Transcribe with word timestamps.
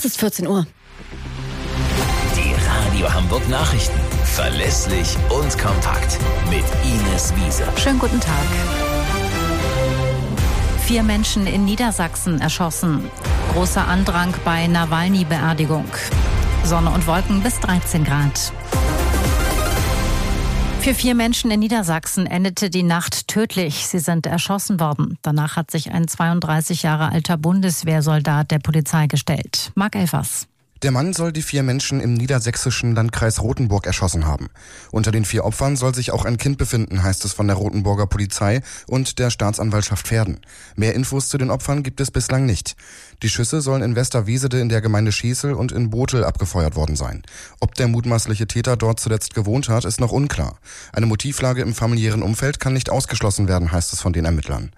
Es 0.00 0.06
ist 0.06 0.20
14 0.20 0.46
Uhr. 0.46 0.66
Die 2.34 2.54
Radio 2.94 3.12
Hamburg 3.12 3.46
Nachrichten. 3.50 4.00
Verlässlich 4.24 5.14
und 5.28 5.58
kompakt. 5.58 6.18
Mit 6.48 6.64
Ines 6.82 7.34
Wiese. 7.36 7.64
Schönen 7.76 7.98
guten 7.98 8.18
Tag. 8.18 8.46
Vier 10.86 11.02
Menschen 11.02 11.46
in 11.46 11.66
Niedersachsen 11.66 12.40
erschossen. 12.40 13.10
Großer 13.52 13.86
Andrang 13.86 14.32
bei 14.42 14.66
Nawalny-Beerdigung. 14.68 15.84
Sonne 16.64 16.88
und 16.92 17.06
Wolken 17.06 17.42
bis 17.42 17.60
13 17.60 18.02
Grad. 18.02 18.54
Für 20.80 20.94
vier 20.94 21.14
Menschen 21.14 21.50
in 21.50 21.60
Niedersachsen 21.60 22.26
endete 22.26 22.70
die 22.70 22.82
Nacht 22.82 23.28
tödlich. 23.28 23.86
Sie 23.86 23.98
sind 23.98 24.24
erschossen 24.24 24.80
worden. 24.80 25.18
Danach 25.20 25.56
hat 25.56 25.70
sich 25.70 25.92
ein 25.92 26.08
32 26.08 26.82
Jahre 26.82 27.12
alter 27.12 27.36
Bundeswehrsoldat 27.36 28.50
der 28.50 28.60
Polizei 28.60 29.06
gestellt. 29.06 29.72
Mark 29.74 29.94
Elfers. 29.94 30.48
Der 30.82 30.92
Mann 30.92 31.12
soll 31.12 31.30
die 31.30 31.42
vier 31.42 31.62
Menschen 31.62 32.00
im 32.00 32.14
niedersächsischen 32.14 32.94
Landkreis 32.94 33.42
Rothenburg 33.42 33.86
erschossen 33.86 34.24
haben. 34.24 34.48
Unter 34.90 35.12
den 35.12 35.26
vier 35.26 35.44
Opfern 35.44 35.76
soll 35.76 35.94
sich 35.94 36.10
auch 36.10 36.24
ein 36.24 36.38
Kind 36.38 36.56
befinden, 36.56 37.02
heißt 37.02 37.22
es 37.26 37.34
von 37.34 37.46
der 37.46 37.56
Rothenburger 37.56 38.06
Polizei 38.06 38.62
und 38.86 39.18
der 39.18 39.28
Staatsanwaltschaft 39.28 40.08
Pferden. 40.08 40.40
Mehr 40.76 40.94
Infos 40.94 41.28
zu 41.28 41.36
den 41.36 41.50
Opfern 41.50 41.82
gibt 41.82 42.00
es 42.00 42.10
bislang 42.10 42.46
nicht. 42.46 42.76
Die 43.22 43.28
Schüsse 43.28 43.60
sollen 43.60 43.82
in 43.82 43.94
Westerwiesede 43.94 44.58
in 44.58 44.70
der 44.70 44.80
Gemeinde 44.80 45.12
Schießel 45.12 45.52
und 45.52 45.70
in 45.70 45.90
Botel 45.90 46.24
abgefeuert 46.24 46.76
worden 46.76 46.96
sein. 46.96 47.24
Ob 47.60 47.74
der 47.74 47.86
mutmaßliche 47.86 48.46
Täter 48.46 48.78
dort 48.78 49.00
zuletzt 49.00 49.34
gewohnt 49.34 49.68
hat, 49.68 49.84
ist 49.84 50.00
noch 50.00 50.12
unklar. 50.12 50.60
Eine 50.94 51.04
Motivlage 51.04 51.60
im 51.60 51.74
familiären 51.74 52.22
Umfeld 52.22 52.58
kann 52.58 52.72
nicht 52.72 52.88
ausgeschlossen 52.88 53.48
werden, 53.48 53.70
heißt 53.70 53.92
es 53.92 54.00
von 54.00 54.14
den 54.14 54.24
Ermittlern. 54.24 54.72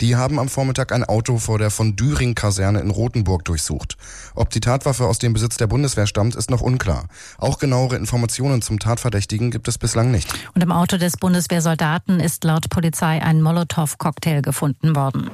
Die 0.00 0.14
haben 0.14 0.38
am 0.38 0.48
Vormittag 0.48 0.92
ein 0.92 1.02
Auto 1.02 1.38
vor 1.38 1.58
der 1.58 1.72
von 1.72 1.96
Düring-Kaserne 1.96 2.78
in 2.78 2.90
Rothenburg 2.90 3.44
durchsucht. 3.44 3.96
Ob 4.36 4.50
die 4.50 4.60
Tatwaffe 4.60 5.06
aus 5.06 5.18
dem 5.18 5.32
Besitz 5.32 5.47
Besitz 5.48 5.56
der 5.56 5.66
Bundeswehr 5.66 6.06
stammt, 6.06 6.34
ist 6.34 6.50
noch 6.50 6.60
unklar. 6.60 7.08
Auch 7.38 7.58
genauere 7.58 7.96
Informationen 7.96 8.60
zum 8.60 8.78
Tatverdächtigen 8.78 9.50
gibt 9.50 9.66
es 9.66 9.78
bislang 9.78 10.10
nicht. 10.10 10.28
Und 10.54 10.62
im 10.62 10.70
Auto 10.70 10.98
des 10.98 11.16
Bundeswehrsoldaten 11.16 12.20
ist 12.20 12.44
laut 12.44 12.68
Polizei 12.68 13.22
ein 13.22 13.40
Molotow-Cocktail 13.40 14.42
gefunden 14.42 14.94
worden. 14.94 15.30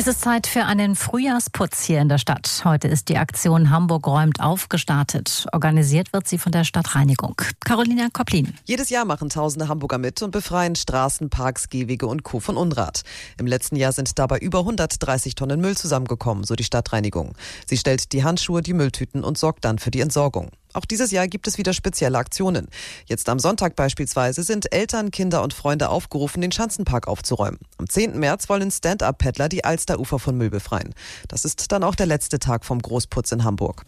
Es 0.00 0.06
ist 0.06 0.20
Zeit 0.20 0.46
für 0.46 0.64
einen 0.64 0.94
Frühjahrsputz 0.94 1.82
hier 1.82 2.00
in 2.00 2.08
der 2.08 2.18
Stadt. 2.18 2.62
Heute 2.64 2.86
ist 2.86 3.08
die 3.08 3.16
Aktion 3.16 3.70
Hamburg 3.70 4.06
räumt 4.06 4.38
auf 4.38 4.68
gestartet. 4.68 5.46
Organisiert 5.52 6.12
wird 6.12 6.28
sie 6.28 6.38
von 6.38 6.52
der 6.52 6.62
Stadtreinigung. 6.62 7.34
Carolina 7.64 8.06
Koplin. 8.12 8.54
Jedes 8.64 8.90
Jahr 8.90 9.04
machen 9.04 9.28
tausende 9.28 9.66
Hamburger 9.66 9.98
mit 9.98 10.22
und 10.22 10.30
befreien 10.30 10.76
Straßen, 10.76 11.30
Parks, 11.30 11.68
Gehwege 11.68 12.06
und 12.06 12.22
Co. 12.22 12.38
von 12.38 12.56
Unrat. 12.56 13.02
Im 13.40 13.48
letzten 13.48 13.74
Jahr 13.74 13.90
sind 13.90 14.20
dabei 14.20 14.38
über 14.38 14.60
130 14.60 15.34
Tonnen 15.34 15.60
Müll 15.60 15.76
zusammengekommen, 15.76 16.44
so 16.44 16.54
die 16.54 16.62
Stadtreinigung. 16.62 17.34
Sie 17.66 17.76
stellt 17.76 18.12
die 18.12 18.22
Handschuhe, 18.22 18.62
die 18.62 18.74
Mülltüten 18.74 19.24
und 19.24 19.36
sorgt 19.36 19.64
dann 19.64 19.80
für 19.80 19.90
die 19.90 20.00
Entsorgung. 20.00 20.50
Auch 20.72 20.84
dieses 20.84 21.10
Jahr 21.10 21.28
gibt 21.28 21.46
es 21.46 21.58
wieder 21.58 21.72
spezielle 21.72 22.18
Aktionen. 22.18 22.68
Jetzt 23.06 23.28
am 23.28 23.38
Sonntag 23.38 23.76
beispielsweise 23.76 24.42
sind 24.42 24.72
Eltern, 24.72 25.10
Kinder 25.10 25.42
und 25.42 25.54
Freunde 25.54 25.88
aufgerufen, 25.88 26.40
den 26.40 26.52
Schanzenpark 26.52 27.08
aufzuräumen. 27.08 27.58
Am 27.78 27.88
10. 27.88 28.18
März 28.18 28.48
wollen 28.48 28.70
Stand-Up-Paddler 28.70 29.48
die 29.48 29.64
Alsterufer 29.64 30.18
von 30.18 30.36
Müll 30.36 30.50
befreien. 30.50 30.94
Das 31.28 31.44
ist 31.44 31.72
dann 31.72 31.84
auch 31.84 31.94
der 31.94 32.06
letzte 32.06 32.38
Tag 32.38 32.64
vom 32.64 32.80
Großputz 32.80 33.32
in 33.32 33.44
Hamburg. 33.44 33.84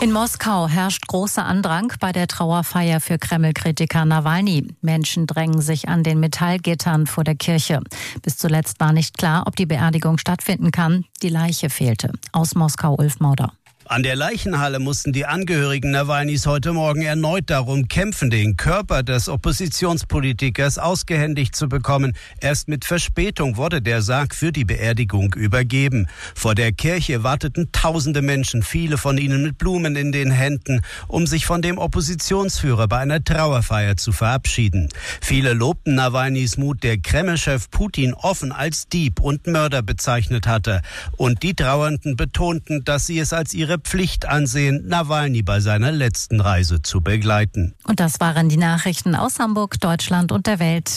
In 0.00 0.12
Moskau 0.12 0.68
herrscht 0.68 1.06
großer 1.06 1.44
Andrang 1.44 1.92
bei 1.98 2.12
der 2.12 2.26
Trauerfeier 2.26 3.00
für 3.00 3.18
Kreml-Kritiker 3.18 4.04
Nawalny. 4.04 4.74
Menschen 4.82 5.26
drängen 5.26 5.62
sich 5.62 5.88
an 5.88 6.02
den 6.02 6.20
Metallgittern 6.20 7.06
vor 7.06 7.24
der 7.24 7.36
Kirche. 7.36 7.80
Bis 8.20 8.36
zuletzt 8.36 8.80
war 8.80 8.92
nicht 8.92 9.16
klar, 9.16 9.44
ob 9.46 9.56
die 9.56 9.66
Beerdigung 9.66 10.18
stattfinden 10.18 10.72
kann. 10.72 11.04
Die 11.22 11.30
Leiche 11.30 11.70
fehlte. 11.70 12.12
Aus 12.32 12.54
Moskau 12.54 12.96
Ulf 12.98 13.20
Mauder. 13.20 13.52
An 13.86 14.02
der 14.02 14.16
Leichenhalle 14.16 14.78
mussten 14.78 15.12
die 15.12 15.26
Angehörigen 15.26 15.90
Nawalnys 15.90 16.46
heute 16.46 16.72
Morgen 16.72 17.02
erneut 17.02 17.50
darum 17.50 17.86
kämpfen, 17.86 18.30
den 18.30 18.56
Körper 18.56 19.02
des 19.02 19.28
Oppositionspolitikers 19.28 20.78
ausgehändigt 20.78 21.54
zu 21.54 21.68
bekommen. 21.68 22.14
Erst 22.40 22.66
mit 22.66 22.86
Verspätung 22.86 23.58
wurde 23.58 23.82
der 23.82 24.00
Sarg 24.00 24.34
für 24.34 24.52
die 24.52 24.64
Beerdigung 24.64 25.34
übergeben. 25.34 26.06
Vor 26.34 26.54
der 26.54 26.72
Kirche 26.72 27.24
warteten 27.24 27.72
tausende 27.72 28.22
Menschen, 28.22 28.62
viele 28.62 28.96
von 28.96 29.18
ihnen 29.18 29.42
mit 29.42 29.58
Blumen 29.58 29.96
in 29.96 30.12
den 30.12 30.30
Händen, 30.30 30.80
um 31.06 31.26
sich 31.26 31.44
von 31.44 31.60
dem 31.60 31.76
Oppositionsführer 31.76 32.88
bei 32.88 33.00
einer 33.00 33.22
Trauerfeier 33.22 33.98
zu 33.98 34.12
verabschieden. 34.12 34.88
Viele 35.20 35.52
lobten 35.52 35.94
Nawalnys 35.94 36.56
Mut, 36.56 36.82
der 36.82 36.96
Kreml-Chef 36.96 37.70
Putin 37.70 38.14
offen 38.14 38.50
als 38.50 38.88
Dieb 38.88 39.20
und 39.20 39.46
Mörder 39.46 39.82
bezeichnet 39.82 40.46
hatte. 40.46 40.80
Und 41.18 41.42
die 41.42 41.52
Trauernden 41.52 42.16
betonten, 42.16 42.82
dass 42.84 43.06
sie 43.06 43.18
es 43.18 43.34
als 43.34 43.52
ihre 43.52 43.73
ihre 43.74 43.80
Pflicht 43.80 44.28
ansehen, 44.28 44.86
Nawalny 44.86 45.42
bei 45.42 45.58
seiner 45.58 45.90
letzten 45.90 46.40
Reise 46.40 46.80
zu 46.82 47.00
begleiten. 47.00 47.74
Und 47.84 47.98
das 47.98 48.20
waren 48.20 48.48
die 48.48 48.56
Nachrichten 48.56 49.16
aus 49.16 49.40
Hamburg, 49.40 49.80
Deutschland 49.80 50.30
und 50.30 50.46
der 50.46 50.60
Welt. 50.60 50.92